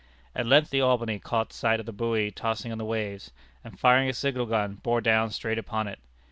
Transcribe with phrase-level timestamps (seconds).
[0.35, 3.29] At length the Albany caught sight of the buoy tossing on the waves,
[3.63, 5.99] and, firing a signal gun, bore down straight upon it.